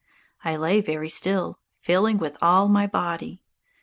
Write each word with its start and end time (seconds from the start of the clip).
I 0.43 0.55
lay 0.55 0.81
very 0.81 1.09
still, 1.09 1.59
feeling 1.79 2.17
with 2.17 2.35
all 2.41 2.67
my 2.67 2.87
body. 2.87 3.43